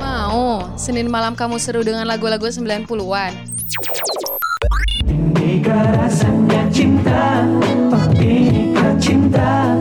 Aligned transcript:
Mau, 0.00 0.64
Senin 0.80 1.12
malam 1.12 1.36
kamu 1.36 1.60
seru 1.60 1.84
dengan 1.84 2.08
lagu-lagu 2.08 2.48
90-an. 2.48 3.36
Inikah 5.04 5.84
rasanya 6.00 6.64
cinta 6.72 7.44
Oh 7.92 8.08
inikah 8.16 8.96
cinta 8.96 9.76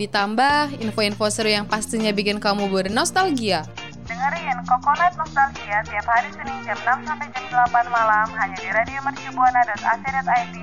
Ditambah 0.00 0.80
info-info 0.80 1.28
seru 1.28 1.52
yang 1.52 1.68
pastinya 1.68 2.08
bikin 2.08 2.40
kamu 2.40 2.72
bernostalgia. 2.72 3.68
Dengerin 4.08 4.56
Coconut 4.64 5.12
Nostalgia 5.20 5.84
tiap 5.84 6.08
hari 6.08 6.32
Senin 6.32 6.56
jam 6.64 7.04
6 7.04 7.04
sampai 7.04 7.28
jam 7.36 7.44
8 7.68 7.68
malam 7.92 8.32
hanya 8.32 8.56
di 8.56 8.72
radio 8.72 8.96
mercubuana.ac.id 9.04 10.56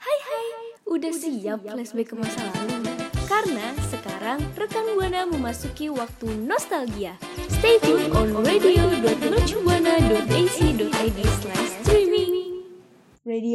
hai, 0.00 0.48
udah 0.88 1.12
siap 1.12 1.60
flashback 1.60 2.08
ke 2.08 2.16
masa 2.16 2.40
lalu? 2.56 2.88
Karena 3.28 3.68
sekarang 3.92 4.40
rekan 4.56 4.88
Buana 4.96 5.28
memasuki 5.28 5.92
waktu 5.92 6.40
nostalgia. 6.48 7.20
Stay 7.52 7.76
tune 7.84 8.08
on 8.16 8.32
radio.mercubuana.ac.id 8.42 8.99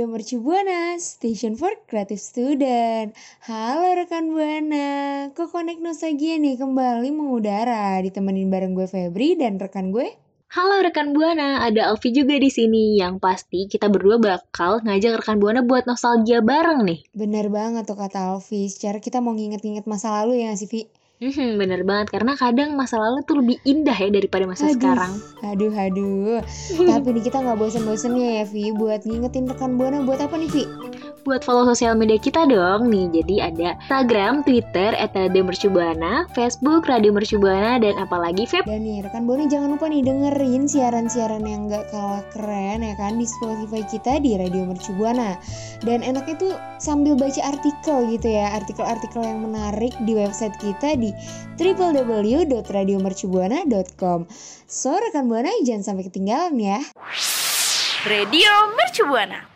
Radio 0.06 0.22
Mercu 0.22 0.38
Buana, 0.38 1.02
Station 1.02 1.58
for 1.58 1.74
Creative 1.90 2.22
Student. 2.22 3.18
Halo 3.50 3.98
rekan 3.98 4.30
Buana, 4.30 5.34
kok 5.34 5.50
Connect 5.50 5.82
Nostalgia 5.82 6.38
nih 6.38 6.62
kembali 6.62 7.10
mengudara, 7.10 7.98
ditemenin 8.06 8.54
bareng 8.54 8.78
gue 8.78 8.86
Febri 8.86 9.34
dan 9.34 9.58
rekan 9.58 9.90
gue 9.90 10.14
Halo 10.54 10.86
rekan 10.86 11.10
Buana, 11.18 11.66
ada 11.66 11.90
Alfi 11.90 12.14
juga 12.14 12.38
di 12.38 12.54
sini. 12.54 13.02
Yang 13.02 13.18
pasti 13.18 13.66
kita 13.66 13.90
berdua 13.90 14.22
bakal 14.22 14.86
ngajak 14.86 15.26
rekan 15.26 15.42
Buana 15.42 15.66
buat 15.66 15.90
nostalgia 15.90 16.46
bareng 16.46 16.86
nih. 16.86 17.02
Bener 17.10 17.50
banget 17.50 17.90
tuh 17.90 17.98
kata 17.98 18.38
Alfi, 18.38 18.70
secara 18.70 19.02
kita 19.02 19.26
mau 19.26 19.34
nginget-nginget 19.34 19.90
masa 19.90 20.22
lalu 20.22 20.46
ya 20.46 20.54
sih 20.54 20.70
Vi? 20.70 20.86
Hmm, 21.26 21.58
bener 21.58 21.82
banget 21.82 22.14
karena 22.14 22.38
kadang 22.38 22.78
masa 22.78 23.02
lalu 23.02 23.26
tuh 23.26 23.42
lebih 23.42 23.58
indah 23.66 23.98
ya 23.98 24.14
daripada 24.14 24.46
masa 24.46 24.70
Aduh. 24.70 24.78
sekarang. 24.78 25.14
Aduh, 25.42 25.74
aduh. 25.74 26.40
Tapi 26.94 27.08
nih 27.18 27.24
kita 27.26 27.42
nggak 27.42 27.58
bosen-bosennya 27.58 28.30
ya 28.42 28.46
Vi, 28.46 28.70
buat 28.78 29.10
ngingetin 29.10 29.50
rekan 29.50 29.82
Buana 29.82 30.06
buat 30.06 30.22
apa 30.22 30.38
nih 30.38 30.50
Vi? 30.54 30.64
Buat 31.26 31.42
follow 31.42 31.66
sosial 31.66 31.98
media 31.98 32.22
kita 32.22 32.46
dong 32.46 32.94
nih. 32.94 33.10
Jadi 33.10 33.36
ada 33.42 33.74
Instagram, 33.82 34.46
Twitter 34.46 34.94
@radiomercubuana, 34.94 36.30
Facebook 36.38 36.86
Radio 36.86 37.10
Mercubuana 37.10 37.82
dan 37.82 37.98
apalagi 37.98 38.46
Feb. 38.46 38.70
Dan 38.70 38.86
nih 38.86 39.02
rekan 39.02 39.26
Buana 39.26 39.50
jangan 39.50 39.74
lupa 39.74 39.90
nih 39.90 40.06
dengerin 40.06 40.70
siaran-siaran 40.70 41.42
yang 41.42 41.66
gak 41.66 41.90
kalah 41.90 42.22
keren 42.30 42.86
ya 42.86 42.94
kan 43.02 43.18
di 43.18 43.26
Spotify 43.26 43.82
kita 43.90 44.22
di 44.22 44.38
Radio 44.38 44.70
Mercu 44.70 44.94
Buana. 44.94 45.34
Dan 45.82 46.06
enaknya 46.06 46.38
tuh 46.38 46.54
sambil 46.78 47.18
baca 47.18 47.42
artikel 47.42 48.14
gitu 48.14 48.28
ya, 48.30 48.54
artikel-artikel 48.62 49.26
yang 49.26 49.42
menarik 49.42 49.94
di 50.06 50.14
website 50.14 50.54
kita 50.62 50.94
di 50.94 51.15
www.radiomercubuana.com. 51.56 54.20
So 54.66 54.98
rekan 54.98 55.30
Buana 55.32 55.54
jangan 55.64 55.94
sampai 55.94 56.10
ketinggalan 56.10 56.58
ya. 56.60 56.82
Radio 58.06 58.70
Mercubuana. 58.78 59.50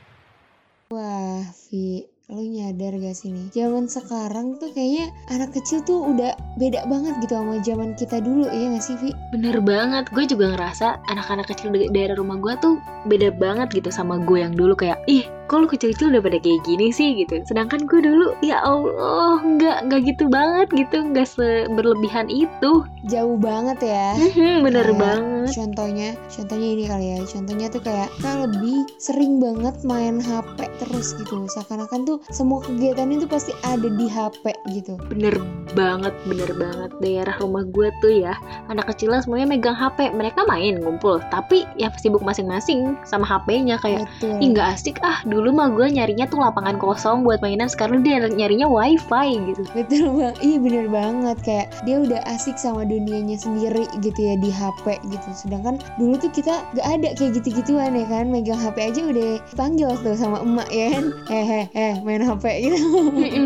Wah, 0.89 1.45
Vi, 1.69 2.01
lu 2.33 2.49
nyadar 2.49 2.97
gak 2.97 3.13
sih 3.13 3.29
nih? 3.29 3.45
Zaman 3.53 3.85
sekarang 3.85 4.57
tuh 4.57 4.73
kayaknya 4.73 5.13
anak 5.29 5.53
kecil 5.53 5.85
tuh 5.85 6.01
udah 6.01 6.33
beda 6.57 6.81
banget 6.89 7.13
gitu 7.21 7.37
sama 7.37 7.61
zaman 7.61 7.93
kita 7.93 8.17
dulu 8.17 8.49
ya 8.49 8.73
gak 8.73 8.81
sih, 8.81 8.97
Vi? 8.97 9.13
Bener 9.29 9.61
banget, 9.61 10.09
gue 10.09 10.25
juga 10.25 10.57
ngerasa 10.57 10.97
anak-anak 11.13 11.53
kecil 11.53 11.69
di 11.69 11.93
daerah 11.93 12.17
rumah 12.17 12.41
gue 12.41 12.57
tuh 12.57 12.81
beda 13.05 13.37
banget 13.37 13.69
gitu 13.69 13.93
sama 13.93 14.17
gue 14.17 14.41
yang 14.41 14.57
dulu 14.57 14.73
kayak 14.73 14.97
ih 15.05 15.29
kok 15.49 15.57
lu 15.57 15.67
kecil-kecil 15.67 16.13
udah 16.13 16.21
pada 16.21 16.37
kayak 16.37 16.61
gini 16.61 16.93
sih 16.93 17.17
gitu 17.17 17.41
sedangkan 17.49 17.89
gue 17.89 18.05
dulu 18.05 18.37
ya 18.45 18.61
Allah 18.61 19.41
nggak 19.41 19.89
nggak 19.89 20.01
gitu 20.05 20.29
banget 20.29 20.67
gitu 20.77 20.97
nggak 21.09 21.25
seberlebihan 21.25 22.29
itu 22.29 22.85
Jauh 23.07 23.39
banget 23.39 23.79
ya. 23.79 24.11
Bener 24.59 24.83
Kayak 24.91 24.99
banget 24.99 25.51
Contohnya, 25.55 26.09
contohnya 26.27 26.67
ini 26.75 26.83
kali 26.83 27.05
ya. 27.15 27.19
Contohnya 27.23 27.67
tuh 27.71 27.79
kayak 27.79 28.11
kita 28.19 28.31
lebih 28.43 28.77
sering 28.99 29.39
banget 29.39 29.75
main 29.87 30.19
HP 30.19 30.67
terus 30.83 31.15
gitu. 31.15 31.47
Seakan-akan 31.47 32.03
tuh 32.03 32.17
semua 32.27 32.59
kegiatan 32.59 33.07
itu 33.07 33.23
pasti 33.23 33.55
ada 33.63 33.87
di 33.87 34.07
HP 34.11 34.51
gitu. 34.75 34.99
bener 35.07 35.39
banget 35.77 36.11
bener 36.25 36.49
banget 36.57 36.91
daerah 36.97 37.35
rumah 37.39 37.61
gue 37.61 37.93
tuh 38.01 38.09
ya 38.09 38.33
anak 38.73 38.89
kecilnya 38.89 39.21
semuanya 39.21 39.47
megang 39.53 39.77
HP 39.77 40.11
mereka 40.17 40.41
main 40.49 40.81
ngumpul 40.81 41.21
tapi 41.29 41.61
ya 41.77 41.93
sibuk 42.01 42.25
masing-masing 42.25 42.99
sama 43.07 43.23
HP-nya 43.23 43.79
kayak. 43.79 44.03
Ih 44.43 44.49
nggak 44.51 44.75
asik 44.75 44.99
ah 45.05 45.23
dulu 45.23 45.38
mah 45.47 45.71
gue 45.71 45.87
nyarinya 45.87 46.27
tuh 46.27 46.43
lapangan 46.43 46.75
kosong 46.75 47.23
buat 47.23 47.39
mainan 47.39 47.71
sekarang 47.71 48.03
dia 48.03 48.19
nyarinya 48.19 48.67
wifi 48.67 49.39
gitu 49.47 49.63
Betul 49.71 50.19
bang, 50.19 50.35
iya 50.43 50.57
bener 50.59 50.85
banget 50.91 51.37
kayak 51.45 51.67
dia 51.87 52.03
udah 52.03 52.19
asik 52.27 52.59
sama 52.59 52.83
dunianya 52.83 53.39
sendiri 53.39 53.87
gitu 54.03 54.19
ya 54.19 54.35
di 54.35 54.51
HP 54.51 54.99
gitu. 55.07 55.27
Sedangkan 55.31 55.79
dulu 55.95 56.19
tuh 56.19 56.31
kita 56.33 56.65
gak 56.75 56.87
ada 56.87 57.15
kayak 57.15 57.39
gitu-gituan 57.39 57.95
ya 57.95 58.05
kan, 58.09 58.27
megang 58.27 58.59
HP 58.59 58.77
aja 58.91 59.01
udah 59.05 59.39
panggil 59.55 59.89
tuh 60.03 60.17
sama 60.19 60.43
emak 60.43 60.69
ya 60.73 60.87
kan, 60.97 61.05
eh 61.31 61.45
eh 61.47 61.65
eh 61.77 61.93
main 62.03 62.19
HP 62.25 62.43
gitu. 62.67 62.77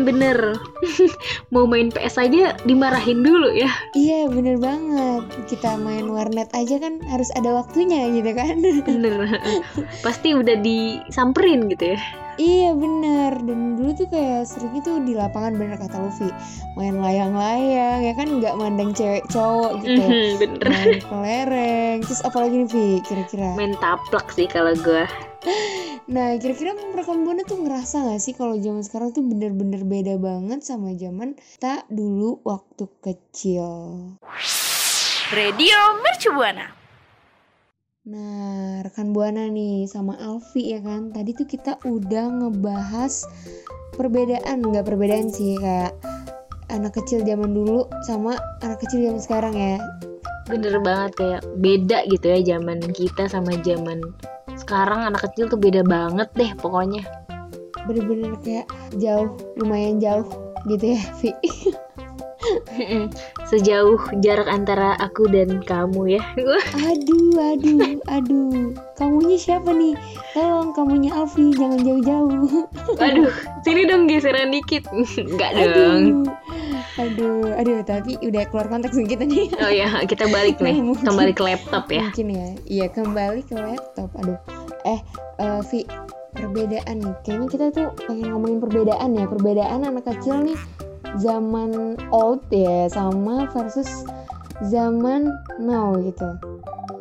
Bener 0.04 0.38
mau 1.52 1.68
main 1.68 1.92
PS 1.92 2.18
aja 2.18 2.56
dimarahin 2.64 3.22
dulu 3.22 3.52
ya 3.54 3.70
iya 3.94 4.26
bener 4.26 4.58
banget, 4.58 5.22
kita 5.46 5.76
main 5.78 6.08
warnet 6.08 6.48
aja 6.56 6.80
kan 6.80 6.98
harus 7.08 7.28
ada 7.36 7.52
waktunya 7.52 8.10
gitu 8.10 8.30
kan. 8.32 8.56
bener 8.88 9.14
pasti 10.06 10.32
udah 10.32 10.56
disamperin 10.60 11.68
gitu 11.68 11.83
ya? 11.84 11.98
Iya 12.40 12.70
bener. 12.74 13.32
Dan 13.44 13.76
dulu 13.76 13.90
tuh 13.92 14.08
kayak 14.08 14.48
sering 14.48 14.72
itu 14.74 14.90
di 15.04 15.12
lapangan 15.12 15.54
bener 15.54 15.76
kata 15.76 16.00
Luffy. 16.00 16.32
Main 16.80 16.98
layang-layang 16.98 18.00
ya 18.02 18.12
kan? 18.16 18.26
Nggak 18.40 18.56
mandang 18.56 18.90
cewek 18.96 19.22
cowok 19.28 19.84
gitu. 19.84 20.02
Mhm, 20.02 20.30
bener. 20.40 20.66
Main 20.66 20.92
kelereng. 21.04 21.96
Terus 22.02 22.20
apalagi 22.26 22.54
nih 22.64 22.68
Vi 22.72 22.86
kira-kira? 23.06 23.54
Main 23.54 23.76
taplak 23.78 24.32
sih 24.34 24.50
kalau 24.50 24.74
gue 24.74 25.04
Nah 26.08 26.36
kira-kira 26.40 26.74
Buana 27.24 27.40
tuh 27.50 27.64
ngerasa 27.64 28.04
gak 28.04 28.20
sih 28.20 28.36
kalau 28.36 28.54
zaman 28.60 28.84
sekarang 28.84 29.16
tuh 29.16 29.24
bener-bener 29.24 29.80
beda 29.80 30.20
banget 30.20 30.60
sama 30.60 30.92
zaman 30.92 31.32
kita 31.34 31.82
dulu 31.88 32.44
waktu 32.44 32.84
kecil? 33.00 33.64
Radio 35.32 35.78
Mercubuana. 36.04 36.83
Nah, 38.04 38.84
rekan 38.84 39.16
Buana 39.16 39.48
nih 39.48 39.88
sama 39.88 40.20
Alfi 40.20 40.76
ya 40.76 40.84
kan. 40.84 41.08
Tadi 41.08 41.32
tuh 41.32 41.48
kita 41.48 41.80
udah 41.88 42.36
ngebahas 42.36 43.24
perbedaan, 43.96 44.60
nggak 44.60 44.84
perbedaan 44.84 45.32
sih 45.32 45.56
kayak 45.56 45.96
anak 46.68 46.92
kecil 47.00 47.24
zaman 47.24 47.56
dulu 47.56 47.88
sama 48.04 48.36
anak 48.60 48.84
kecil 48.84 49.08
zaman 49.08 49.20
sekarang 49.24 49.54
ya. 49.56 49.80
bener 50.44 50.76
banget 50.84 51.12
kayak 51.16 51.42
beda 51.56 52.04
gitu 52.12 52.28
ya 52.28 52.40
zaman 52.44 52.76
kita 52.92 53.24
sama 53.32 53.56
zaman 53.64 53.96
sekarang 54.60 55.08
anak 55.08 55.24
kecil 55.24 55.48
tuh 55.48 55.56
beda 55.56 55.80
banget 55.80 56.28
deh 56.36 56.52
pokoknya 56.60 57.00
Bener-bener 57.88 58.36
kayak 58.44 58.68
jauh, 59.00 59.32
lumayan 59.56 59.96
jauh 59.96 60.28
gitu 60.68 60.92
ya, 60.92 61.00
Vi. 61.24 61.32
sejauh 63.50 64.00
jarak 64.24 64.48
antara 64.48 64.96
aku 64.98 65.28
dan 65.30 65.62
kamu 65.64 66.18
ya 66.18 66.22
Aduh, 66.90 67.36
aduh, 67.38 67.98
aduh. 68.10 68.74
Kamunya 68.94 69.38
siapa 69.38 69.70
nih? 69.74 69.94
Tolong 70.34 70.70
kamunya 70.74 71.10
Alfi, 71.14 71.50
jangan 71.54 71.82
jauh-jauh. 71.82 72.66
Aduh, 73.04 73.30
sini 73.66 73.86
dong 73.86 74.06
geseran 74.06 74.54
dikit. 74.54 74.86
Enggak 75.18 75.50
dong. 75.58 76.26
Aduh, 76.94 77.50
aduh, 77.58 77.58
aduh, 77.58 77.78
tapi 77.82 78.14
udah 78.22 78.46
keluar 78.50 78.70
konteks 78.70 78.94
nih 78.94 79.08
kita 79.10 79.24
nih. 79.26 79.46
Oh 79.58 79.72
ya, 79.72 79.88
kita 80.06 80.30
balik 80.30 80.62
nih. 80.62 80.78
Mungkin. 80.78 81.06
Kembali 81.06 81.32
ke 81.34 81.42
laptop 81.42 81.90
ya. 81.90 82.06
Mungkin 82.10 82.28
ya. 82.30 82.48
Iya, 82.70 82.86
kembali 82.94 83.40
ke 83.42 83.54
laptop. 83.58 84.10
Aduh. 84.22 84.38
Eh, 84.86 85.00
eh, 85.42 85.60
Vi, 85.70 85.80
perbedaan 86.34 86.96
nih. 87.02 87.14
Kayaknya 87.26 87.46
kita 87.50 87.66
tuh 87.74 87.88
pengen 88.06 88.30
ngomongin 88.30 88.58
perbedaan 88.62 89.10
ya. 89.18 89.26
Perbedaan 89.26 89.80
anak 89.82 90.04
kecil 90.06 90.38
nih 90.54 90.58
zaman 91.20 91.94
old 92.10 92.42
ya 92.50 92.88
sama 92.88 93.46
versus 93.52 93.88
zaman 94.70 95.30
now 95.58 95.94
gitu. 95.98 96.26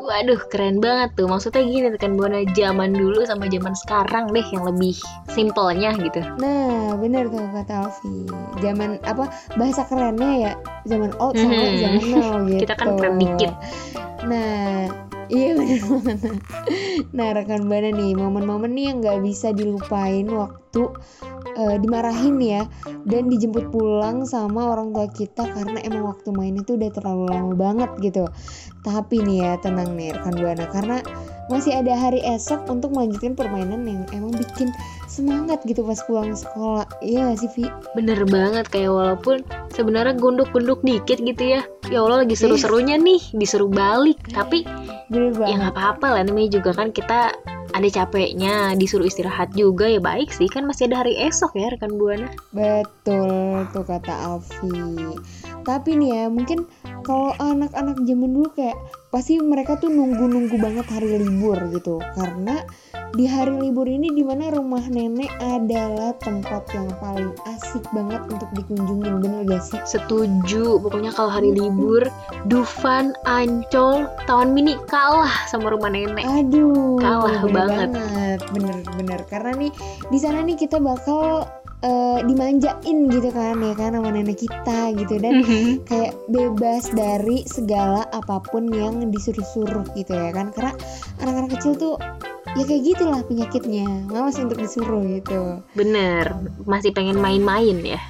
Waduh, 0.04 0.36
keren 0.51 0.83
banget 0.83 1.15
tuh. 1.15 1.31
Maksudnya 1.31 1.63
gini 1.63 1.88
kan 1.95 2.19
buana 2.19 2.44
zaman 2.51 2.92
dulu 2.92 3.24
sama 3.24 3.48
zaman 3.48 3.71
sekarang 3.71 4.36
deh 4.36 4.44
yang 4.51 4.68
lebih 4.68 5.00
simpelnya 5.31 5.95
gitu. 5.95 6.19
Nah, 6.44 7.00
bener 7.00 7.31
tuh 7.31 7.39
kata 7.56 7.88
Alfi. 7.88 8.27
Zaman 8.60 9.00
apa 9.07 9.31
bahasa 9.56 9.88
kerennya 9.88 10.31
ya 10.36 10.51
zaman 10.83 11.15
old 11.24 11.39
sama 11.39 11.56
Mhm. 11.56 11.80
zaman 11.80 12.06
now 12.12 12.36
gitu. 12.51 12.62
Kita 12.68 12.75
kan 12.75 12.88
tren 13.00 13.15
dikit. 13.15 13.51
Nah, 14.27 14.92
iya 15.31 15.51
benar 15.56 15.80
banget. 15.88 16.19
Nah, 17.15 17.27
rekan 17.31 17.63
Bana 17.71 17.89
nih, 17.95 18.12
momen-momen 18.12 18.75
nih 18.75 18.86
yang 18.92 18.98
nggak 19.00 19.19
bisa 19.24 19.56
dilupain 19.56 20.27
waktu 20.27 20.83
eh, 21.57 21.77
dimarahin 21.79 22.38
ya 22.41 22.63
dan 23.07 23.29
dijemput 23.29 23.69
pulang 23.69 24.25
sama 24.25 24.73
orang 24.73 24.91
tua 24.91 25.07
kita 25.11 25.44
karena 25.53 25.79
emang 25.85 26.13
waktu 26.13 26.29
mainnya 26.33 26.63
tuh 26.65 26.75
udah 26.79 26.91
terlalu 26.94 27.23
lama 27.29 27.53
banget 27.55 27.91
gitu. 28.01 28.23
Tapi 28.83 29.23
nih 29.23 29.38
ya, 29.47 29.51
tenang 29.63 29.95
nih 29.95 30.11
rekan 30.11 30.35
Buana 30.35 30.65
karena 30.67 30.97
masih 31.51 31.75
ada 31.75 31.91
hari 31.95 32.23
esok 32.23 32.67
untuk 32.71 32.95
melanjutkan 32.95 33.35
permainan 33.35 33.83
yang 33.83 34.03
emang 34.15 34.31
bikin 34.35 34.71
semangat 35.11 35.59
gitu 35.67 35.83
pas 35.83 36.00
pulang 36.07 36.31
sekolah. 36.35 36.88
Iya 37.03 37.31
gak 37.31 37.39
sih, 37.44 37.50
Vi? 37.55 37.65
Bener 37.95 38.23
banget 38.27 38.67
kayak 38.71 38.91
walaupun 38.91 39.44
sebenarnya 39.75 40.15
gunduk-gunduk 40.15 40.79
dikit 40.83 41.19
gitu 41.19 41.44
ya. 41.59 41.61
Ya 41.91 42.00
Allah 42.00 42.23
lagi 42.23 42.35
seru-serunya 42.39 42.95
nih 42.95 43.19
disuruh 43.35 43.67
balik. 43.67 44.19
Tapi 44.31 44.63
Bener 45.13 45.45
ya 45.45 45.56
nggak 45.62 45.77
apa-apa 45.77 46.07
lah 46.18 46.21
namanya 46.25 46.57
juga 46.57 46.74
kan 46.74 46.89
kita 46.89 47.30
ada 47.74 47.89
capeknya 47.89 48.77
disuruh 48.77 49.06
istirahat 49.10 49.50
juga 49.54 49.89
ya 49.89 49.98
baik 49.98 50.30
sih 50.30 50.45
kan 50.45 50.65
masih 50.65 50.89
ada 50.89 51.06
hari 51.06 51.18
esok 51.21 51.57
ya 51.57 51.74
rekan 51.74 51.98
buana. 51.98 52.30
Betul 52.54 53.65
tuh 53.74 53.86
kata 53.86 54.13
Alfi. 54.13 54.74
Tapi 55.63 55.95
nih 55.95 56.10
ya 56.12 56.25
mungkin 56.27 56.68
kalau 57.04 57.36
anak-anak 57.39 58.00
zaman 58.04 58.30
dulu 58.31 58.48
kayak 58.56 58.75
pasti 59.12 59.38
mereka 59.39 59.77
tuh 59.77 59.92
nunggu-nunggu 59.94 60.57
banget 60.57 60.88
hari 60.89 61.21
libur 61.21 61.56
gitu 61.75 62.01
karena 62.18 62.65
di 63.13 63.30
hari 63.30 63.54
libur 63.62 63.86
ini 63.86 64.10
di 64.10 64.25
mana 64.25 64.50
rumah 64.50 64.81
nenek 64.89 65.30
adalah 65.38 66.18
tempat 66.18 66.65
yang 66.74 66.89
paling 66.98 67.30
asik 67.45 67.86
banget 67.94 68.25
untuk 68.25 68.50
dikunjungin 68.57 69.21
bener 69.21 69.45
gak 69.45 69.62
sih? 69.62 69.77
Setuju, 69.86 70.81
pokoknya 70.81 71.13
kalau 71.13 71.30
hari 71.30 71.54
libur, 71.54 72.10
Dufan, 72.50 73.13
Ancol, 73.30 74.10
Taman 74.25 74.57
Mini 74.57 74.81
kalah 74.89 75.45
sama 75.45 75.69
rumah 75.69 75.94
nenek. 75.94 76.25
Aduh, 76.25 76.98
Kalah 76.98 77.45
bener 77.45 77.54
banget. 77.54 77.89
banget, 77.94 78.39
bener-bener 78.50 79.19
karena 79.30 79.51
nih 79.62 79.71
di 80.10 80.18
sana 80.18 80.42
nih 80.42 80.57
kita 80.57 80.81
bakal 80.81 81.45
eh, 81.83 82.19
dimanjain 82.24 82.97
gitu 83.12 83.30
kan 83.35 83.59
ya 83.59 83.74
kan 83.75 83.94
sama 83.94 84.09
nenek 84.09 84.39
kita 84.47 84.95
gitu. 84.97 85.19
Dan 85.19 85.44
kayak 85.85 86.15
bebas 86.31 86.89
dari 86.95 87.44
segala 87.45 88.07
apa 88.15 88.39
pun 88.47 88.71
yang 88.71 89.12
disuruh-suruh 89.12 89.85
gitu 89.94 90.15
ya 90.15 90.31
kan. 90.31 90.50
Karena 90.56 90.74
anak-anak 91.21 91.51
kecil 91.59 91.74
tuh 91.75 91.95
ya 92.56 92.63
kayak 92.63 92.83
gitulah 92.88 93.21
penyakitnya. 93.27 94.07
Malas 94.07 94.39
untuk 94.39 94.57
disuruh 94.57 95.03
gitu. 95.06 95.59
Bener, 95.75 96.31
masih 96.63 96.95
pengen 96.95 97.19
main-main 97.19 97.77
ya. 97.83 98.01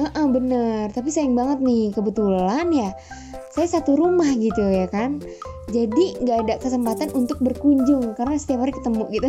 Heeh, 0.00 0.26
bener. 0.32 0.88
Tapi 0.96 1.12
sayang 1.12 1.36
banget 1.36 1.60
nih 1.60 1.92
kebetulan 1.92 2.72
ya 2.72 2.90
saya 3.52 3.66
satu 3.66 3.98
rumah 3.98 4.30
gitu 4.38 4.62
ya 4.64 4.88
kan. 4.88 5.20
Jadi 5.70 6.18
nggak 6.24 6.38
ada 6.48 6.54
kesempatan 6.58 7.14
untuk 7.14 7.38
berkunjung 7.44 8.16
karena 8.18 8.34
setiap 8.40 8.66
hari 8.66 8.74
ketemu 8.74 9.06
gitu 9.14 9.28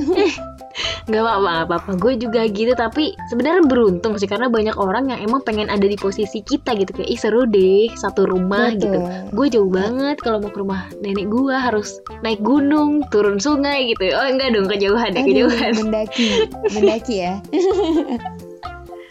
Gak 1.11 1.21
apa-apa, 1.21 1.49
gak 1.51 1.67
apa-apa. 1.67 1.91
Gue 1.99 2.13
juga 2.15 2.47
gitu, 2.47 2.71
tapi 2.73 3.13
sebenarnya 3.27 3.67
beruntung 3.67 4.15
sih 4.15 4.25
karena 4.31 4.47
banyak 4.47 4.79
orang 4.79 5.11
yang 5.11 5.19
emang 5.19 5.43
pengen 5.43 5.67
ada 5.67 5.83
di 5.83 5.99
posisi 5.99 6.39
kita 6.39 6.71
gitu 6.79 6.95
kayak 6.95 7.09
ih 7.11 7.19
seru 7.19 7.43
deh 7.45 7.91
satu 7.99 8.25
rumah 8.25 8.71
gitu. 8.73 8.95
Betul. 8.95 9.35
Gue 9.35 9.47
jauh 9.51 9.71
banget 9.71 10.17
kalau 10.23 10.39
mau 10.39 10.49
ke 10.49 10.59
rumah 10.63 10.87
nenek 11.03 11.27
gue 11.27 11.55
harus 11.55 11.99
naik 12.23 12.39
gunung, 12.39 13.03
turun 13.11 13.37
sungai 13.37 13.91
gitu. 13.91 14.09
Oh 14.15 14.25
enggak 14.25 14.55
dong 14.55 14.71
kejauhan 14.71 15.11
ya 15.13 15.21
Aduh, 15.21 15.27
kejauhan. 15.51 15.73
mendaki, 15.83 16.27
mendaki 16.71 17.15
ya. 17.19 17.33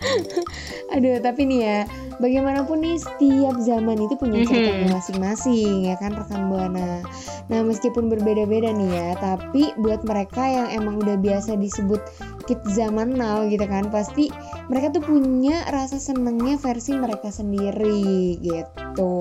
Aduh, 0.97 1.21
tapi 1.21 1.47
nih 1.47 1.61
ya, 1.61 1.79
bagaimanapun 2.19 2.81
nih 2.83 2.97
setiap 2.99 3.57
zaman 3.61 4.01
itu 4.01 4.15
punya 4.17 4.43
ceritanya 4.49 4.89
Mhm. 4.91 4.95
masing-masing 4.97 5.77
ya 5.87 5.95
kan 6.01 6.17
rekan 6.17 6.49
buana. 6.49 7.05
Nah, 7.53 7.61
meskipun 7.63 8.09
berbeda-beda 8.09 8.73
nih 8.73 8.91
ya, 8.91 9.09
tapi 9.21 9.73
buat 9.79 10.03
mereka 10.03 10.43
yang 10.45 10.69
emang 10.83 11.03
udah 11.05 11.17
biasa 11.21 11.57
disebut 11.61 12.01
kids 12.49 12.67
zaman 12.75 13.15
now 13.15 13.45
gitu 13.47 13.65
kan, 13.69 13.87
pasti 13.93 14.33
mereka 14.73 14.99
tuh 14.99 15.05
punya 15.05 15.63
rasa 15.71 16.01
senengnya 16.01 16.57
versi 16.59 16.97
mereka 16.97 17.29
sendiri 17.31 18.41
gitu. 18.41 19.13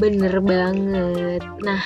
Bener 0.00 0.40
banget. 0.40 1.44
Nah, 1.60 1.82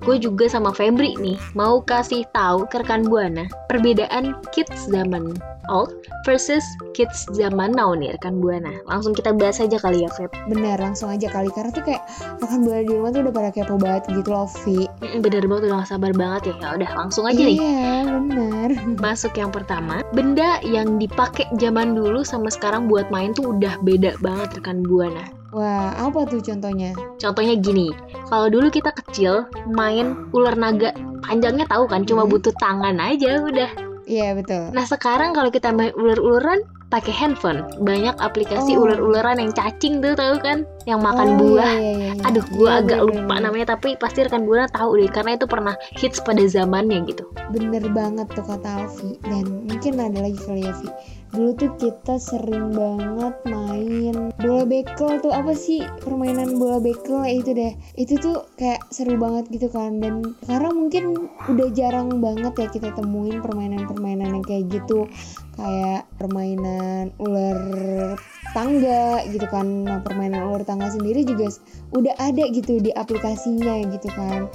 gue 0.00 0.16
juga 0.16 0.48
sama 0.48 0.72
Febri 0.72 1.12
nih 1.20 1.36
mau 1.52 1.84
kasih 1.84 2.24
tahu 2.32 2.64
ke 2.72 2.80
rekan 2.80 3.04
buana 3.04 3.44
perbedaan 3.68 4.32
kids 4.48 4.88
zaman 4.88 5.36
old 5.70 5.94
versus 6.26 6.66
kids 6.92 7.24
zaman 7.30 7.70
now 7.70 7.94
nih 7.94 8.10
rekan 8.18 8.42
buana. 8.42 8.74
Langsung 8.90 9.14
kita 9.14 9.30
bahas 9.30 9.62
aja 9.62 9.78
kali 9.78 10.02
ya 10.02 10.10
Feb. 10.18 10.34
Bener, 10.50 10.76
langsung 10.82 11.08
aja 11.08 11.30
kali 11.30 11.48
karena 11.54 11.70
tuh 11.70 11.86
kayak 11.86 12.02
rekan 12.42 12.66
buana 12.66 12.82
di 12.82 12.92
rumah 12.92 13.10
tuh 13.14 13.20
udah 13.22 13.34
pada 13.34 13.50
kepo 13.54 13.74
banget 13.78 14.02
gitu 14.10 14.30
loh, 14.34 14.50
Vi. 14.66 14.90
Bener 15.22 15.42
banget 15.46 15.62
udah 15.70 15.78
gak 15.86 15.90
sabar 15.94 16.12
banget 16.12 16.42
ya. 16.50 16.54
Ya 16.60 16.68
udah 16.82 16.90
langsung 16.98 17.24
aja 17.30 17.38
nih. 17.38 17.56
Iya, 17.56 17.94
bener. 18.10 18.68
Masuk 18.98 19.32
yang 19.38 19.54
pertama, 19.54 20.02
benda 20.10 20.58
yang 20.66 20.98
dipakai 20.98 21.46
zaman 21.62 21.94
dulu 21.94 22.26
sama 22.26 22.50
sekarang 22.50 22.90
buat 22.90 23.06
main 23.14 23.30
tuh 23.32 23.54
udah 23.54 23.78
beda 23.86 24.18
banget 24.18 24.58
rekan 24.58 24.82
buana. 24.82 25.30
Wah, 25.50 25.90
apa 25.98 26.30
tuh 26.30 26.38
contohnya? 26.38 26.94
Contohnya 27.18 27.58
gini, 27.58 27.90
kalau 28.30 28.46
dulu 28.46 28.70
kita 28.70 28.94
kecil 28.94 29.50
main 29.66 30.30
ular 30.30 30.54
naga, 30.54 30.94
panjangnya 31.26 31.66
tahu 31.66 31.90
kan, 31.90 32.06
cuma 32.06 32.22
Hmm. 32.22 32.30
butuh 32.30 32.54
tangan 32.62 32.94
aja 33.02 33.42
udah. 33.42 33.89
Iya, 34.10 34.34
betul. 34.34 34.74
Nah 34.74 34.82
sekarang 34.82 35.30
kalau 35.30 35.54
kita 35.54 35.70
main 35.70 35.94
ular-ularan 35.94 36.66
pakai 36.90 37.14
handphone, 37.14 37.62
banyak 37.78 38.18
aplikasi 38.18 38.74
Oh. 38.74 38.82
ular-ularan 38.82 39.38
yang 39.38 39.54
cacing 39.54 40.02
tuh 40.02 40.18
tahu 40.18 40.42
kan, 40.42 40.66
yang 40.88 41.00
makan 41.00 41.36
Oh, 41.36 41.36
buah. 41.36 41.72
iya, 41.76 41.92
iya, 41.92 42.10
iya. 42.16 42.22
Aduh, 42.24 42.44
gue 42.48 42.68
Iya, 42.68 42.80
agak 42.80 43.00
bener, 43.04 43.08
lupa 43.12 43.34
bener, 43.36 43.44
namanya, 43.44 43.66
tapi 43.76 43.88
pasti 43.96 44.18
rekan 44.24 44.44
buana 44.44 44.66
tahu 44.68 44.90
deh, 44.96 45.10
karena 45.12 45.36
itu 45.36 45.46
pernah 45.46 45.74
hits 45.96 46.18
pada 46.20 46.42
zamannya 46.44 47.04
gitu. 47.04 47.24
Bener 47.52 47.84
banget 47.92 48.26
tuh 48.32 48.44
kata 48.44 48.84
Alfi. 48.84 49.20
Dan 49.20 49.68
mungkin 49.68 49.92
ada 50.00 50.18
lagi 50.20 50.38
kali 50.40 50.64
ya, 50.64 50.72
Vi. 50.76 50.88
Dulu 51.30 51.54
tuh 51.54 51.70
kita 51.78 52.18
sering 52.18 52.74
banget 52.74 53.30
main 53.46 54.34
bola 54.34 54.66
bekel 54.66 55.22
tuh 55.22 55.30
apa 55.30 55.54
sih 55.54 55.78
permainan 56.02 56.58
bola 56.58 56.82
bekel 56.82 57.22
ya 57.22 57.38
itu 57.38 57.54
deh. 57.54 57.70
Itu 57.94 58.18
tuh 58.18 58.50
kayak 58.58 58.82
seru 58.90 59.14
banget 59.14 59.46
gitu 59.46 59.70
kan. 59.70 60.02
Dan 60.02 60.34
sekarang 60.42 60.74
mungkin 60.74 61.30
udah 61.46 61.70
jarang 61.70 62.18
banget 62.18 62.50
ya 62.58 62.66
kita 62.74 62.90
temuin 62.98 63.38
permainan-permainan 63.46 64.42
yang 64.42 64.42
kayak 64.42 64.74
gitu. 64.74 65.06
Kayak 65.54 66.10
permainan 66.18 67.14
ular 67.22 68.18
tangga 68.50 69.22
gitu 69.30 69.46
kan. 69.46 69.86
Nah, 69.86 70.02
permainan 70.02 70.50
ular 70.50 70.66
tangga 70.70 70.88
sendiri 70.94 71.26
juga 71.26 71.50
udah 71.98 72.14
ada 72.22 72.44
gitu 72.54 72.78
di 72.78 72.94
aplikasinya 72.94 73.82
gitu 73.90 74.08
kan. 74.14 74.46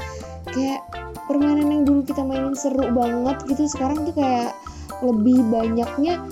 Kayak 0.55 0.87
permainan 1.27 1.67
yang 1.67 1.83
dulu 1.83 2.07
kita 2.07 2.23
mainin 2.23 2.55
seru 2.55 2.87
banget 2.95 3.43
gitu 3.51 3.67
sekarang 3.67 4.07
tuh 4.07 4.15
kayak 4.15 4.55
lebih 5.03 5.43
banyaknya 5.51 6.23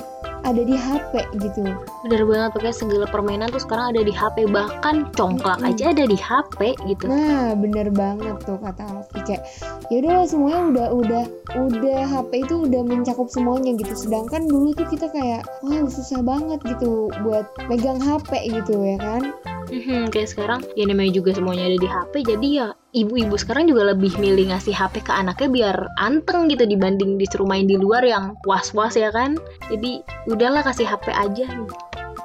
ada 0.43 0.60
di 0.60 0.75
HP 0.75 1.24
gitu. 1.39 1.63
Bener 2.03 2.22
banget, 2.27 2.51
pakai 2.60 2.75
segala 2.75 3.08
permainan 3.08 3.48
tuh 3.50 3.63
sekarang 3.63 3.96
ada 3.96 4.01
di 4.03 4.12
HP, 4.12 4.51
bahkan 4.51 5.08
congklak 5.15 5.60
Mm-mm. 5.63 5.72
aja 5.72 5.96
ada 5.96 6.03
di 6.03 6.19
HP 6.19 6.75
gitu. 6.91 7.08
Nah, 7.08 7.55
bener 7.55 7.88
banget 7.96 8.43
tuh 8.43 8.60
kata 8.60 8.84
Alfi 8.84 9.19
kayak 9.24 9.43
ya 9.88 10.03
udah 10.03 10.27
semuanya 10.27 10.62
udah 10.67 10.88
udah 11.00 11.24
udah 11.55 12.00
HP 12.12 12.43
itu 12.43 12.55
udah 12.67 12.81
mencakup 12.84 13.31
semuanya 13.31 13.72
gitu. 13.79 13.96
Sedangkan 13.96 14.43
dulu 14.51 14.75
tuh 14.75 14.88
kita 14.91 15.08
kayak 15.15 15.48
wah 15.63 15.88
susah 15.88 16.19
banget 16.19 16.60
gitu 16.67 17.08
buat 17.24 17.48
megang 17.72 18.03
HP 18.03 18.51
gitu 18.51 18.84
ya 18.84 19.00
kan. 19.00 19.31
Mhm, 19.72 20.12
kayak 20.12 20.29
sekarang 20.32 20.60
ya 20.75 20.84
namanya 20.88 21.12
juga 21.15 21.32
semuanya 21.36 21.70
ada 21.72 21.77
di 21.79 21.89
HP 21.89 22.13
jadi 22.25 22.48
ya 22.48 22.67
ibu-ibu 22.93 23.36
sekarang 23.36 23.65
juga 23.65 23.96
lebih 23.96 24.15
milih 24.22 24.53
ngasih 24.53 24.74
HP 24.75 25.01
ke 25.03 25.12
anaknya 25.12 25.50
biar 25.50 25.77
anteng 25.98 26.46
gitu 26.51 26.63
dibanding 26.63 27.17
disuruh 27.17 27.48
main 27.48 27.65
di 27.65 27.75
luar 27.75 28.05
yang 28.05 28.38
was-was 28.46 28.93
ya 28.93 29.10
kan? 29.10 29.36
Jadi 29.72 30.03
udahlah 30.29 30.62
kasih 30.62 30.86
HP 30.86 31.10
aja. 31.10 31.48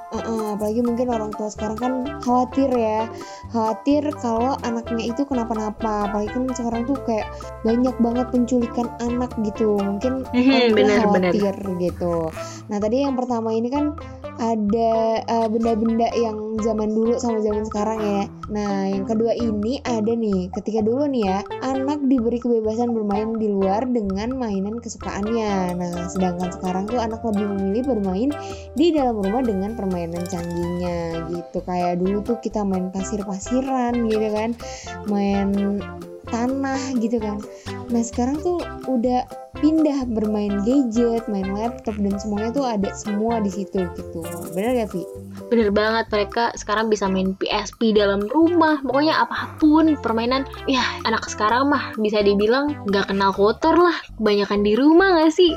Heeh, 0.09 0.57
apalagi 0.57 0.80
mungkin 0.80 1.12
orang 1.12 1.28
tua 1.37 1.52
sekarang 1.52 1.76
kan 1.76 1.92
khawatir 2.25 2.73
ya. 2.73 3.04
Khawatir 3.52 4.09
kalau 4.25 4.57
anaknya 4.64 5.12
itu 5.12 5.21
kenapa-napa. 5.28 6.09
Apalagi 6.09 6.33
kan 6.33 6.49
sekarang 6.57 6.83
tuh 6.88 6.97
kayak 7.04 7.28
banyak 7.61 7.92
banget 8.00 8.26
penculikan 8.33 8.88
anak 9.04 9.28
gitu. 9.45 9.76
Mungkin 9.76 10.25
Mhm, 10.33 10.49
orang 10.49 10.64
tua 10.64 10.76
bener, 10.80 10.99
bener. 11.12 11.33
khawatir 11.37 11.54
gitu. 11.76 12.14
Nah 12.73 12.78
tadi 12.80 12.97
yang 13.04 13.21
pertama 13.21 13.52
ini 13.52 13.68
kan 13.68 13.85
ada 14.38 14.92
eh, 15.26 15.49
benda-benda 15.50 16.09
yang 16.14 16.59
zaman 16.62 16.95
dulu 16.95 17.18
sama 17.18 17.42
zaman 17.42 17.66
sekarang 17.66 17.99
ya. 17.99 18.23
Nah 18.50 18.87
yang 18.87 19.04
kedua 19.04 19.35
ini 19.35 19.83
ada 19.83 20.14
nih. 20.14 20.50
Ketika 20.54 20.80
dulu 20.83 21.11
nih 21.11 21.23
ya 21.26 21.38
anak 21.66 22.02
diberi 22.07 22.38
kebebasan 22.38 22.95
bermain 22.95 23.35
di 23.37 23.50
luar 23.50 23.85
dengan 23.90 24.38
mainan 24.38 24.78
kesukaannya. 24.78 25.75
Nah 25.75 26.07
sedangkan 26.11 26.54
sekarang 26.54 26.87
tuh 26.87 27.02
anak 27.02 27.21
lebih 27.26 27.47
memilih 27.50 27.83
bermain 27.95 28.30
di 28.78 28.95
dalam 28.95 29.18
rumah 29.18 29.42
dengan 29.42 29.75
permainan 29.75 30.23
canggihnya 30.30 31.28
gitu. 31.35 31.59
Kayak 31.66 31.99
dulu 31.99 32.23
tuh 32.23 32.38
kita 32.38 32.62
main 32.62 32.95
pasir-pasiran 32.95 34.07
gitu 34.07 34.28
kan. 34.30 34.50
Main 35.11 35.50
tanah 36.28 36.92
gitu 37.00 37.16
kan 37.18 37.40
nah 37.88 38.02
sekarang 38.04 38.40
tuh 38.40 38.61
udah 38.88 39.25
pindah 39.59 40.07
bermain 40.07 40.62
gadget, 40.62 41.26
main 41.26 41.50
laptop 41.50 41.99
dan 41.99 42.14
semuanya 42.21 42.50
tuh 42.54 42.66
ada 42.66 42.90
semua 42.95 43.42
di 43.42 43.50
situ 43.50 43.83
gitu. 43.97 44.21
Bener 44.54 44.85
gak 44.85 44.95
Vi? 44.95 45.02
Bener 45.49 45.71
banget 45.75 46.07
mereka 46.12 46.52
sekarang 46.54 46.90
bisa 46.90 47.09
main 47.09 47.33
PSP 47.38 47.97
dalam 47.97 48.26
rumah 48.26 48.83
Pokoknya 48.85 49.23
apa 49.23 49.57
pun 49.57 49.97
permainan 50.02 50.45
Ya 50.68 50.83
anak 51.09 51.25
sekarang 51.30 51.73
mah 51.73 51.95
bisa 51.97 52.21
dibilang 52.21 52.75
nggak 52.90 53.09
kenal 53.09 53.33
kotor 53.33 53.78
lah 53.78 53.97
Kebanyakan 54.18 54.61
di 54.66 54.76
rumah 54.76 55.23
gak 55.23 55.33
sih? 55.33 55.54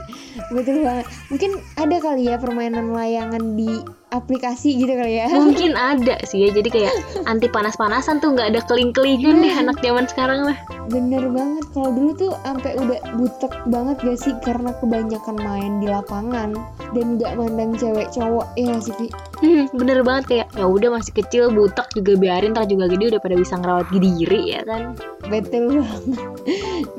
Betul 0.54 0.86
banget. 0.86 1.06
Mungkin 1.34 1.52
ada 1.76 1.98
kali 2.00 2.30
ya 2.30 2.38
permainan 2.40 2.94
layangan 2.96 3.58
di 3.58 3.84
aplikasi 4.12 4.76
gitu 4.76 4.92
kali 4.96 5.24
ya. 5.24 5.28
Mungkin 5.32 5.76
ada 5.92 6.20
sih 6.24 6.48
ya 6.48 6.50
Jadi 6.56 6.70
kayak 6.72 6.94
anti 7.28 7.48
panas-panasan 7.52 8.24
tuh 8.24 8.36
nggak 8.36 8.56
ada 8.56 8.62
keling-kelingan 8.68 9.44
deh 9.44 9.54
anak 9.56 9.78
zaman 9.84 10.06
sekarang 10.08 10.46
mah 10.48 10.58
Bener 10.92 11.24
banget. 11.32 11.66
Kalau 11.72 11.90
dulu 11.96 12.12
tuh 12.22 12.38
sampai 12.46 12.78
udah 12.78 13.02
butek 13.18 13.54
banget 13.66 13.98
gak 14.06 14.20
sih 14.22 14.34
karena 14.46 14.70
kebanyakan 14.78 15.38
main 15.42 15.82
di 15.82 15.90
lapangan 15.90 16.54
dan 16.94 17.06
nggak 17.18 17.34
mandang 17.34 17.74
cewek 17.74 18.14
cowok 18.14 18.46
ya 18.54 18.78
sih 18.78 18.94
Vi? 19.02 19.10
Hmm, 19.42 19.66
bener 19.74 20.06
banget 20.06 20.24
kayak 20.30 20.48
ya 20.54 20.70
udah 20.70 20.94
masih 20.94 21.18
kecil 21.18 21.50
butek 21.50 21.90
juga 21.98 22.14
biarin 22.14 22.54
ntar 22.54 22.70
juga 22.70 22.86
gede 22.86 23.18
udah 23.18 23.22
pada 23.26 23.36
bisa 23.42 23.58
ngerawat 23.58 23.90
diri 23.90 24.54
ya 24.54 24.62
kan 24.70 24.94
Betul 25.32 25.80
banget. 25.80 26.20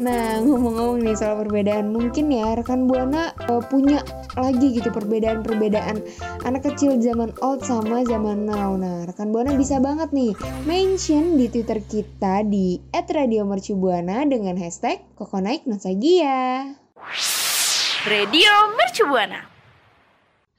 Nah 0.00 0.40
ngomong-ngomong 0.40 1.04
nih 1.04 1.14
soal 1.18 1.44
perbedaan, 1.44 1.92
mungkin 1.92 2.32
ya 2.32 2.56
rekan 2.56 2.88
buana 2.88 3.36
eh, 3.36 3.62
punya 3.68 4.00
lagi 4.36 4.76
gitu 4.76 4.88
perbedaan-perbedaan 4.88 6.00
anak 6.48 6.62
kecil 6.64 6.96
zaman 6.98 7.32
old 7.44 7.60
sama 7.62 8.02
zaman 8.08 8.48
now. 8.48 8.74
Nah 8.74 9.04
rekan 9.04 9.30
buana 9.30 9.52
bisa 9.54 9.78
banget 9.78 10.10
nih 10.10 10.32
mention 10.64 11.36
di 11.36 11.46
Twitter 11.52 11.80
kita 11.84 12.46
di 12.46 12.80
@radiomercubuana 12.92 14.24
dengan 14.24 14.56
hashtag 14.56 15.04
Kokonaik 15.14 15.68
Nostalgia. 15.68 16.72
Radio 18.08 18.52
Mercubuana. 18.74 19.51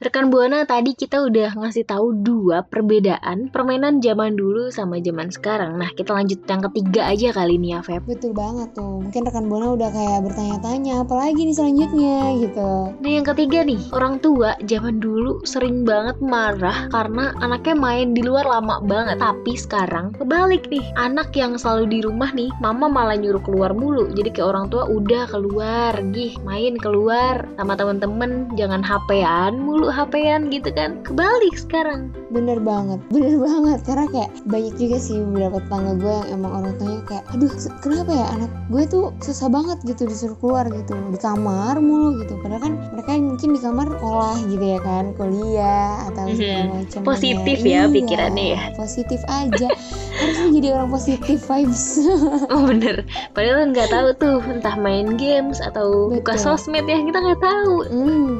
Rekan 0.04 0.28
Buana 0.28 0.68
tadi 0.68 0.92
kita 0.92 1.24
udah 1.24 1.56
ngasih 1.56 1.88
tahu 1.88 2.12
dua 2.12 2.60
perbedaan 2.68 3.48
permainan 3.48 4.04
zaman 4.04 4.36
dulu 4.36 4.68
sama 4.68 5.00
zaman 5.00 5.32
sekarang. 5.32 5.80
Nah, 5.80 5.88
kita 5.96 6.12
lanjut 6.12 6.44
yang 6.44 6.60
ketiga 6.68 7.08
aja 7.08 7.32
kali 7.32 7.56
ini 7.56 7.72
ya, 7.72 7.80
Feb. 7.80 8.04
Betul 8.04 8.36
banget 8.36 8.76
tuh. 8.76 9.00
Mungkin 9.00 9.24
rekan 9.24 9.48
buana 9.48 9.72
udah 9.72 9.88
kayak 9.88 10.28
bertanya-tanya 10.28 11.08
apalagi 11.08 11.48
nih 11.48 11.56
selanjutnya 11.56 12.36
gitu. 12.36 12.70
Nah, 13.00 13.10
yang 13.16 13.24
ketiga 13.24 13.64
nih, 13.64 13.80
orang 13.96 14.20
tua 14.20 14.60
zaman 14.68 15.00
dulu 15.00 15.40
sering 15.48 15.88
banget 15.88 16.20
marah 16.20 16.84
karena 16.92 17.32
anaknya 17.40 17.72
main 17.72 18.12
di 18.12 18.20
luar 18.20 18.44
lama 18.44 18.84
banget. 18.84 19.16
Tapi 19.16 19.56
sekarang 19.56 20.12
kebalik 20.20 20.68
nih, 20.68 20.84
anak 21.00 21.32
yang 21.32 21.56
selalu 21.56 21.88
di 21.88 21.98
rumah 22.04 22.28
nih, 22.36 22.52
mama 22.60 22.92
malah 22.92 23.16
nyuruh 23.16 23.40
keluar 23.40 23.72
mulu. 23.72 24.12
Jadi 24.12 24.36
kayak 24.36 24.52
orang 24.52 24.68
tua 24.68 24.84
udah 24.84 25.24
keluar, 25.32 25.96
gih, 26.12 26.36
main 26.44 26.76
keluar 26.76 27.48
sama 27.56 27.72
temen-temen, 27.72 28.52
jangan 28.52 28.84
HP-an 28.84 29.64
mulu 29.64 29.93
HP-an 29.94 30.50
gitu 30.50 30.70
kan. 30.70 30.98
Kebalik 31.02 31.54
sekarang. 31.54 32.10
Bener 32.28 32.58
banget, 32.58 32.98
bener 33.14 33.38
banget 33.38 33.78
Karena 33.86 34.10
kayak 34.10 34.30
banyak 34.44 34.74
juga 34.74 34.98
sih 34.98 35.22
beberapa 35.22 35.62
tetangga 35.62 35.92
gue 35.94 36.10
yang 36.10 36.28
emang 36.34 36.52
orang 36.58 36.74
tuanya 36.76 37.00
kayak 37.06 37.24
Aduh 37.30 37.52
kenapa 37.78 38.10
ya 38.10 38.26
anak 38.34 38.50
gue 38.66 38.82
tuh 38.84 39.04
susah 39.22 39.46
banget 39.46 39.78
gitu 39.86 40.02
disuruh 40.04 40.34
keluar 40.42 40.66
gitu 40.66 40.98
Di 41.14 41.18
kamar 41.20 41.78
mulu 41.78 42.18
gitu 42.18 42.34
Padahal 42.42 42.58
kan 42.60 42.72
mereka 42.90 43.10
mungkin 43.14 43.48
di 43.54 43.60
kamar 43.62 43.86
sekolah 43.86 44.36
gitu 44.50 44.64
ya 44.66 44.80
kan 44.82 45.04
Kuliah 45.14 45.94
atau 46.10 46.24
segala 46.28 46.58
Mhm. 46.58 46.72
macam 46.74 47.00
Positif 47.06 47.58
ya 47.62 47.80
pikirannya 47.86 48.46
ya. 48.50 48.60
Positif 48.74 49.20
aja 49.24 49.68
Harusnya 50.14 50.48
jadi 50.50 50.68
orang 50.74 50.90
positif 50.90 51.38
vibes 51.38 51.84
Oh 52.52 52.66
bener, 52.66 53.06
padahal 53.30 53.70
nggak 53.70 53.88
tahu 53.88 54.08
tuh 54.16 54.36
entah 54.44 54.74
main 54.74 55.14
games 55.14 55.62
atau 55.62 56.10
buka 56.10 56.34
Betul. 56.34 56.42
sosmed 56.58 56.82
ya 56.82 56.98
kita 56.98 57.18
nggak 57.20 57.40
tahu. 57.40 57.74
Hmm, 57.86 58.34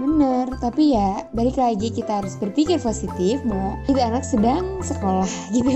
bener. 0.00 0.46
Tapi 0.58 0.96
ya 0.96 1.28
balik 1.36 1.60
lagi 1.60 1.92
kita 1.92 2.24
harus 2.24 2.34
berpikir 2.40 2.80
positif 2.80 3.40
bahwa 3.44 3.76
itu 3.86 4.00
anak 4.00 4.24
sedang 4.24 4.80
sekolah 4.80 5.28
gitu. 5.54 5.70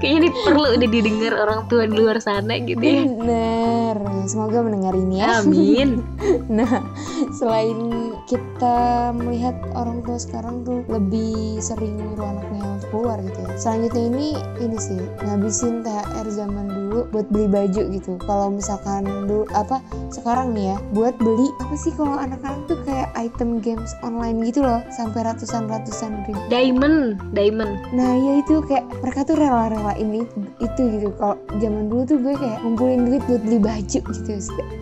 Kayaknya 0.00 0.18
ini 0.24 0.28
perlu 0.48 0.68
udah 0.80 0.88
didengar 0.88 1.32
orang 1.36 1.60
tua 1.68 1.84
di 1.84 1.94
luar 1.94 2.18
sana 2.24 2.56
gitu 2.64 2.80
ya. 2.80 3.04
Bener. 3.04 3.96
Semoga 4.24 4.64
mendengar 4.64 4.96
ini 4.96 5.20
ya. 5.20 5.44
Amin. 5.44 6.00
Nah, 6.50 6.82
selain 7.38 7.90
kita 8.26 9.10
melihat 9.14 9.54
orang 9.74 10.02
tua 10.02 10.18
sekarang 10.18 10.66
tuh 10.66 10.82
lebih 10.90 11.62
sering 11.62 11.94
nyuruh 11.94 12.26
anaknya 12.26 12.62
untuk 12.78 12.88
keluar 12.90 13.18
gitu 13.22 13.38
ya. 13.38 13.50
Selanjutnya 13.54 14.02
ini 14.10 14.28
ini 14.58 14.76
sih 14.78 15.00
ngabisin 15.26 15.86
THR 15.86 16.26
zaman 16.30 16.66
dulu 16.70 17.06
buat 17.14 17.26
beli 17.30 17.46
baju 17.46 17.82
gitu. 17.94 18.18
Kalau 18.26 18.50
misalkan 18.50 19.06
dulu 19.06 19.46
apa 19.54 19.78
sekarang 20.10 20.54
nih 20.54 20.74
ya 20.74 20.76
buat 20.90 21.14
beli 21.22 21.48
apa 21.62 21.74
sih 21.78 21.94
kalau 21.94 22.18
anak-anak 22.30 22.62
tuh 22.70 22.78
kayak 22.86 23.10
item 23.18 23.58
games 23.58 23.90
online 24.06 24.38
gitu 24.46 24.62
loh 24.62 24.78
sampai 24.94 25.26
ratusan 25.26 25.66
ratusan 25.66 26.22
ribu. 26.30 26.38
Diamond, 26.46 27.18
diamond. 27.34 27.74
Nah 27.90 28.14
ya 28.14 28.32
itu 28.38 28.62
kayak 28.70 28.86
mereka 29.02 29.26
tuh 29.26 29.34
rela-rela 29.34 29.98
ini 29.98 30.22
itu 30.62 30.82
gitu. 30.94 31.10
Kalau 31.18 31.34
zaman 31.58 31.90
dulu 31.90 32.02
tuh 32.06 32.18
gue 32.22 32.34
kayak 32.38 32.62
ngumpulin 32.62 33.02
duit 33.10 33.22
buat 33.26 33.42
beli 33.42 33.58
baju 33.58 33.98
gitu. 33.98 34.30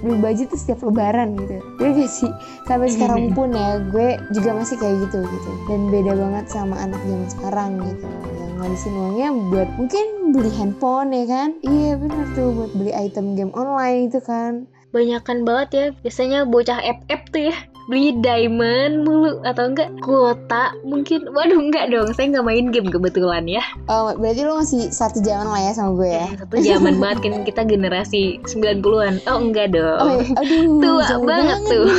Beli 0.04 0.16
baju 0.20 0.42
tuh 0.44 0.58
setiap 0.60 0.84
lebaran 0.84 1.40
gitu. 1.40 1.56
Gue 1.80 1.88
gak 1.96 2.12
sih 2.12 2.30
sampai 2.68 2.92
sekarang 2.92 3.30
pun 3.36 3.48
ya 3.56 3.80
gue 3.80 4.20
juga 4.36 4.50
masih 4.52 4.76
kayak 4.76 5.08
gitu 5.08 5.24
gitu. 5.24 5.50
Dan 5.72 5.88
beda 5.88 6.12
banget 6.12 6.44
sama 6.52 6.76
anak 6.76 7.00
zaman 7.08 7.28
sekarang 7.32 7.70
gitu. 7.80 8.04
Yang 8.04 8.52
ngabisin 8.60 8.92
uangnya 8.92 9.28
buat 9.48 9.68
mungkin 9.80 10.06
beli 10.36 10.50
handphone 10.52 11.10
ya 11.16 11.24
kan? 11.24 11.48
Iya 11.64 11.96
bener 11.96 12.26
tuh 12.36 12.48
buat 12.52 12.70
beli 12.76 12.92
item 12.92 13.32
game 13.32 13.52
online 13.56 14.12
itu 14.12 14.20
kan. 14.20 14.68
Banyakan 14.98 15.46
banget 15.46 15.68
ya. 15.70 15.86
Biasanya 16.02 16.38
bocah 16.42 16.82
FF 16.82 17.22
tuh 17.30 17.42
ya 17.48 17.56
beli 17.88 18.12
diamond 18.20 19.00
mulu 19.00 19.40
atau 19.48 19.64
enggak 19.64 19.88
kuota 20.04 20.76
mungkin 20.84 21.24
waduh 21.32 21.56
enggak 21.56 21.88
dong 21.88 22.12
saya 22.12 22.36
nggak 22.36 22.44
main 22.44 22.68
game 22.68 22.92
kebetulan 22.92 23.48
ya 23.48 23.64
Oh, 23.88 24.12
berarti 24.12 24.44
lo 24.44 24.60
masih 24.60 24.92
satu 24.92 25.24
zaman 25.24 25.48
lah 25.48 25.56
ya 25.56 25.72
sama 25.72 25.96
gue 25.96 26.10
ya? 26.12 26.28
satu 26.36 26.54
zaman 26.60 26.94
banget 27.00 27.18
kan 27.24 27.48
kita 27.48 27.64
generasi 27.64 28.44
90-an 28.44 29.24
oh 29.24 29.38
enggak 29.40 29.72
dong 29.72 30.04
Oh, 30.04 30.20
iya. 30.20 30.36
aduh, 30.36 30.68
Tua 30.84 31.00
jauh 31.08 31.24
banget 31.24 31.58
tuh. 31.64 31.88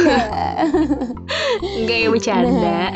ya. 1.58 1.79
enggak 1.79 1.98
ya 1.98 2.08
bercanda 2.10 2.50
Nah, 2.50 2.91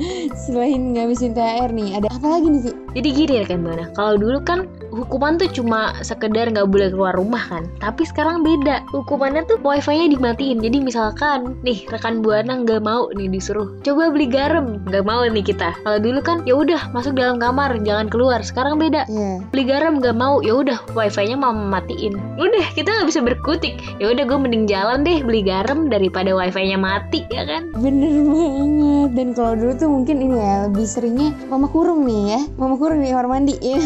selain 0.46 0.94
ngabisin 0.94 1.32
THR 1.32 1.70
nih, 1.72 1.98
ada 1.98 2.08
apa 2.10 2.26
lagi 2.26 2.46
nih, 2.48 2.60
Vi? 2.62 2.72
Jadi 2.96 3.08
gini 3.12 3.34
rekan 3.44 3.60
Buana, 3.60 3.86
kalau 3.92 4.16
dulu 4.16 4.38
kan 4.40 4.64
hukuman 4.88 5.36
tuh 5.36 5.52
cuma 5.52 5.92
sekedar 6.00 6.48
nggak 6.48 6.68
boleh 6.68 6.88
keluar 6.88 7.12
rumah 7.12 7.44
kan. 7.44 7.68
Tapi 7.76 8.08
sekarang 8.08 8.40
beda, 8.40 8.80
hukumannya 8.88 9.44
tuh 9.44 9.60
wifi-nya 9.60 10.08
dimatiin. 10.08 10.64
Jadi 10.64 10.80
misalkan 10.80 11.60
nih 11.60 11.84
rekan 11.92 12.24
Buana 12.24 12.64
nggak 12.64 12.80
mau 12.80 13.12
nih 13.12 13.28
disuruh 13.28 13.76
coba 13.84 14.08
beli 14.08 14.24
garam, 14.28 14.80
nggak 14.88 15.04
mau 15.04 15.24
nih 15.28 15.44
kita. 15.44 15.76
Kalau 15.84 15.98
dulu 16.00 16.20
kan 16.24 16.40
ya 16.48 16.56
udah 16.56 16.88
masuk 16.96 17.12
dalam 17.12 17.36
kamar, 17.36 17.76
jangan 17.84 18.08
keluar. 18.08 18.40
Sekarang 18.40 18.80
beda, 18.80 19.04
Iya. 19.12 19.44
beli 19.52 19.64
garam 19.68 20.00
nggak 20.00 20.16
mau, 20.16 20.40
ya 20.40 20.56
udah 20.56 20.78
wifi-nya 20.96 21.36
mau 21.36 21.52
matiin. 21.52 22.16
Udah 22.40 22.64
kita 22.72 22.88
nggak 22.88 23.08
bisa 23.12 23.20
berkutik. 23.20 23.76
Ya 24.00 24.12
udah 24.12 24.24
gue 24.24 24.38
mending 24.40 24.64
jalan 24.64 25.04
deh 25.04 25.20
beli 25.20 25.44
garam 25.44 25.92
daripada 25.92 26.32
wifi-nya 26.32 26.80
mati 26.80 27.28
ya 27.28 27.44
kan. 27.44 27.68
Bener 27.76 27.95
banget. 28.02 29.10
Dan 29.16 29.28
kalau 29.32 29.52
dulu 29.56 29.72
tuh 29.76 29.88
mungkin 29.88 30.16
ini 30.20 30.36
ya, 30.36 30.54
lebih 30.68 30.86
seringnya 30.86 31.32
mama 31.48 31.66
kurung 31.70 32.04
nih 32.04 32.22
ya. 32.36 32.40
Mama 32.60 32.74
kurung 32.76 33.00
di 33.00 33.10
kamar 33.10 33.26
mandi 33.28 33.54
ya. 33.58 33.80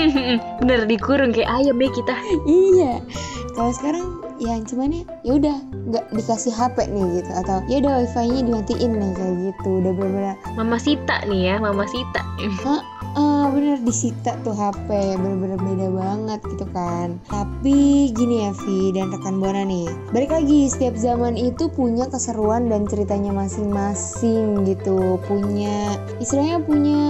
Bener 0.62 0.86
dikurung 0.88 1.30
kayak 1.34 1.50
ayam 1.50 1.76
deh 1.76 1.92
kita. 1.92 2.14
iya. 2.48 3.02
Kalau 3.52 3.72
sekarang 3.76 4.22
ya 4.40 4.58
cuman 4.64 4.90
ya 4.90 5.02
ya 5.22 5.32
udah 5.38 5.56
nggak 5.92 6.04
dikasih 6.16 6.50
HP 6.56 6.88
nih 6.88 7.20
gitu 7.20 7.30
atau 7.44 7.60
ya 7.68 7.76
udah 7.84 7.92
wifi-nya 8.02 8.40
dimatiin 8.42 8.92
nih 8.96 9.10
kayak 9.12 9.34
gitu. 9.50 9.68
Udah 9.84 9.92
bener-bener 9.92 10.36
Mama 10.56 10.76
Sita 10.80 11.16
nih 11.28 11.52
ya, 11.52 11.54
Mama 11.60 11.84
Sita. 11.84 12.22
Ah 13.16 13.48
bener 13.52 13.78
disita 13.84 14.36
tuh 14.40 14.56
HP 14.56 14.88
bener-bener 15.20 15.60
beda 15.60 15.88
banget 15.92 16.40
gitu 16.48 16.66
kan. 16.72 17.20
Tapi 17.28 18.10
gini 18.16 18.48
ya 18.48 18.50
Vi 18.64 18.96
dan 18.96 19.12
rekan 19.12 19.38
Buana 19.40 19.64
nih 19.68 19.88
balik 20.12 20.32
lagi 20.32 20.68
setiap 20.68 20.96
zaman 20.96 21.36
itu 21.36 21.68
punya 21.72 22.08
keseruan 22.08 22.72
dan 22.72 22.88
ceritanya 22.88 23.32
masing-masing 23.34 24.64
gitu. 24.64 25.20
Punya 25.28 25.96
istilahnya 26.22 26.58
punya 26.64 27.00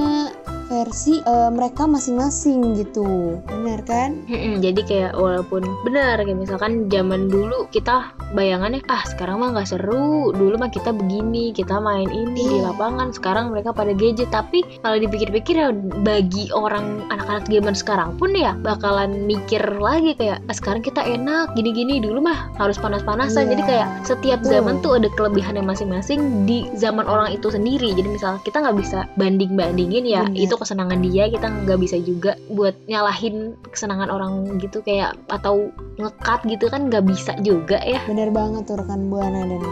versi 0.72 1.20
eh, 1.20 1.50
mereka 1.52 1.84
masing-masing 1.84 2.72
gitu 2.74 3.36
benar 3.44 3.84
kan 3.84 4.16
Mm-mm, 4.24 4.58
jadi 4.58 4.80
kayak 4.82 5.12
walaupun 5.14 5.60
benar 5.84 6.16
kayak 6.16 6.32
misalkan 6.34 6.88
zaman 6.88 7.28
dulu 7.28 7.68
kita 7.68 8.08
bayangannya 8.32 8.80
ah 8.88 9.04
sekarang 9.04 9.36
mah 9.38 9.52
nggak 9.52 9.68
seru 9.68 10.32
dulu 10.32 10.56
mah 10.56 10.72
kita 10.72 10.90
begini 10.90 11.52
kita 11.52 11.76
main 11.76 12.08
ini 12.08 12.30
di 12.32 12.44
Iya. 12.52 12.72
lapangan 12.72 13.12
sekarang 13.12 13.50
mereka 13.50 13.70
pada 13.70 13.92
gadget 13.92 14.28
tapi 14.28 14.64
kalau 14.80 14.96
dipikir-pikir 14.96 15.54
ya 15.54 15.68
bagi 16.00 16.48
orang 16.50 17.04
anak-anak 17.08 17.44
zaman 17.44 17.74
sekarang 17.74 18.08
pun 18.16 18.32
ya 18.32 18.56
bakalan 18.56 19.26
mikir 19.26 19.60
lagi 19.76 20.14
kayak 20.14 20.40
ah, 20.42 20.54
sekarang 20.54 20.80
kita 20.80 21.02
enak 21.02 21.52
gini-gini 21.52 21.98
dulu 21.98 22.22
mah 22.22 22.48
harus 22.56 22.78
panas-panasan 22.78 23.44
Iya, 23.44 23.50
jadi 23.52 23.62
kayak 23.64 23.88
setiap 24.06 24.38
betul. 24.40 24.52
zaman 24.54 24.74
tuh 24.80 24.92
ada 24.96 25.08
kelebihannya 25.12 25.60
masing-masing 25.60 26.20
di 26.44 26.64
zaman 26.74 27.04
orang 27.04 27.30
itu 27.30 27.50
sendiri 27.50 27.92
jadi 27.92 28.06
misal 28.06 28.32
kita 28.40 28.58
nggak 28.58 28.78
bisa 28.78 29.04
banding-bandingin 29.16 30.04
ya 30.04 30.22
Bener. 30.24 30.46
itu 30.46 30.54
kesenangan 30.62 31.02
dia 31.02 31.28
kita 31.28 31.46
nggak 31.50 31.78
bisa 31.82 31.96
juga 32.00 32.38
buat 32.54 32.74
nyalahin 32.86 33.58
kesenangan 33.74 34.08
orang 34.08 34.56
gitu 34.62 34.80
kayak 34.80 35.18
atau 35.28 35.68
ngekat 35.98 36.40
gitu 36.46 36.70
kan 36.70 36.88
nggak 36.88 37.04
bisa 37.04 37.34
juga 37.42 37.82
ya 37.82 38.00
Bener 38.06 38.30
banget 38.30 38.70
tuh 38.70 38.78
rekan 38.78 39.10
Buana 39.10 39.44
dan 39.44 39.62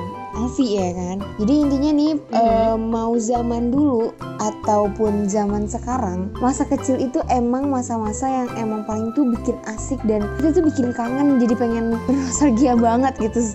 Alfi 0.40 0.78
ya 0.78 0.94
kan. 0.94 1.18
Jadi 1.42 1.52
intinya 1.68 1.90
nih 1.92 2.12
eh, 2.32 2.76
mau 2.78 3.12
zaman 3.18 3.74
dulu 3.74 4.14
ataupun 4.40 5.28
zaman 5.28 5.68
sekarang, 5.68 6.32
masa 6.40 6.64
kecil 6.64 6.96
itu 6.96 7.20
emang 7.28 7.68
masa-masa 7.68 8.24
yang 8.24 8.48
emang 8.56 8.86
paling 8.88 9.12
tuh 9.12 9.26
bikin 9.28 9.58
asik 9.68 10.00
dan 10.08 10.24
kita 10.38 10.56
tuh 10.56 10.64
bikin 10.64 10.96
kangen 10.96 11.42
jadi 11.42 11.54
pengen 11.58 11.92
bernostalgia 12.08 12.78
banget 12.78 13.14
gitu. 13.20 13.52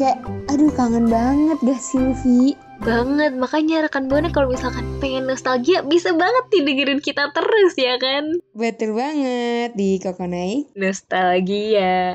Kayak 0.00 0.24
aduh 0.48 0.72
kangen 0.72 1.08
banget 1.10 1.58
gak 1.60 1.80
Luffy? 1.96 2.56
Banget 2.86 3.34
makanya 3.34 3.82
rekan 3.82 4.06
buana 4.06 4.30
kalau 4.30 4.46
misalkan 4.46 4.86
pengen 5.02 5.26
nostalgia 5.26 5.82
bisa 5.82 6.14
banget 6.14 6.44
nih 6.54 6.62
dengerin 6.62 7.02
kita 7.02 7.34
terus 7.34 7.74
ya 7.74 7.98
kan 7.98 8.38
Betul 8.54 8.94
banget 8.94 9.74
di 9.74 9.98
Kokonai. 9.98 10.70
nostalgia 10.78 12.14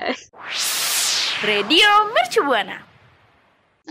Radio 1.43 1.89
Mercu 2.15 2.47
Buana. 2.47 2.90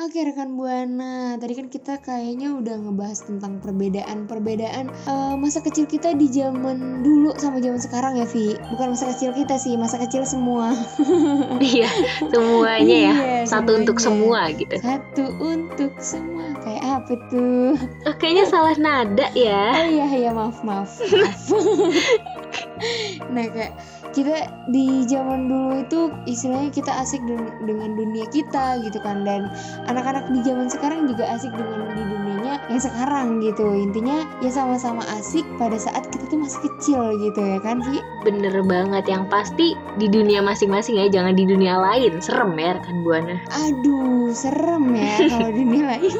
Oke 0.00 0.24
rekan 0.24 0.56
Buana, 0.56 1.36
tadi 1.36 1.52
kan 1.52 1.68
kita 1.68 2.00
kayaknya 2.00 2.56
udah 2.56 2.72
ngebahas 2.72 3.20
tentang 3.20 3.60
perbedaan-perbedaan 3.60 4.88
eh, 4.88 5.34
masa 5.36 5.60
kecil 5.60 5.84
kita 5.84 6.16
di 6.16 6.24
zaman 6.24 7.04
dulu 7.04 7.36
sama 7.36 7.60
zaman 7.60 7.76
sekarang 7.76 8.16
ya 8.16 8.24
Vi. 8.24 8.56
Bukan 8.72 8.96
masa 8.96 9.12
kecil 9.12 9.36
kita 9.36 9.60
sih, 9.60 9.76
masa 9.76 10.00
kecil 10.00 10.24
semua. 10.24 10.72
iya 11.60 11.84
semuanya 12.32 12.96
ya 12.96 13.12
Iya, 13.12 13.38
satu 13.44 13.76
untuk 13.76 14.00
semua 14.00 14.48
semuanya. 14.48 14.56
gitu 14.56 14.76
Satu 14.80 15.24
untuk 15.36 15.92
semua. 16.00 16.44
Kayak 16.64 16.84
apa 17.04 17.12
tuh? 17.28 17.76
oh, 18.08 18.14
kayaknya 18.16 18.44
salah 18.48 18.76
nada 18.80 19.28
ya 19.36 19.84
Oh 19.84 19.88
iya 19.90 20.06
iya 20.08 20.30
maaf 20.32 20.64
maaf. 20.64 20.96
maaf. 20.96 21.44
nah 23.36 23.44
kayak 23.46 23.76
kita 24.10 24.50
di 24.70 25.06
zaman 25.06 25.46
dulu 25.46 25.82
itu 25.82 26.00
istilahnya 26.26 26.70
kita 26.74 26.92
asik 27.02 27.22
den- 27.26 27.54
dengan 27.62 27.94
dunia 27.94 28.26
kita 28.34 28.82
gitu 28.82 28.98
kan. 29.02 29.22
Dan 29.22 29.50
anak-anak 29.86 30.30
di 30.34 30.40
zaman 30.42 30.66
sekarang 30.66 31.06
juga 31.06 31.30
asik 31.30 31.54
dengan 31.54 31.94
di 31.94 32.02
dunianya 32.02 32.54
yang 32.70 32.82
sekarang 32.82 33.38
gitu. 33.42 33.66
Intinya 33.74 34.26
ya 34.42 34.50
sama-sama 34.50 35.02
asik 35.18 35.46
pada 35.56 35.78
saat 35.78 36.10
kita 36.10 36.26
tuh 36.26 36.38
masih 36.42 36.60
kecil 36.70 37.00
gitu 37.22 37.40
ya 37.40 37.58
kan 37.62 37.82
Vi 37.82 38.02
bener 38.26 38.54
banget. 38.66 39.06
Yang 39.06 39.24
pasti 39.30 39.66
di 39.96 40.06
dunia 40.10 40.42
masing-masing 40.42 40.98
ya 40.98 41.06
jangan 41.08 41.34
di 41.38 41.44
dunia 41.46 41.78
lain. 41.78 42.18
Serem 42.18 42.54
ya 42.58 42.76
rekan 42.76 43.06
buana. 43.06 43.38
Aduh 43.66 44.34
serem 44.34 44.90
ya 44.94 45.14
kalau 45.32 45.50
dunia 45.54 45.96
lain. 45.96 46.14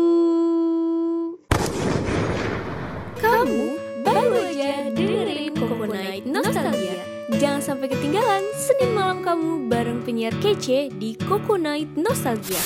Kamu 3.21 3.78
baru 4.02 4.41
aja 4.41 4.89
dengerin 4.89 5.54
Night 5.93 6.26
Nostalgia. 6.26 6.96
Jangan 7.38 7.62
sampai 7.62 7.86
ketinggalan 7.93 8.41
Senin 8.58 8.97
malam 8.97 9.21
kamu 9.21 9.69
bareng 9.69 10.02
penyiar 10.02 10.34
kece 10.41 10.89
di 10.89 11.13
Coco 11.21 11.54
Night 11.54 11.86
Nostalgia. 11.93 12.58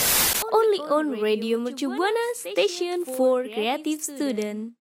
Only 0.48 0.80
on 0.88 1.20
Radio 1.20 1.60
Mercu 1.60 1.92
Buana 1.92 2.28
Station 2.40 3.04
for 3.04 3.44
Creative 3.52 4.00
Student. 4.00 4.80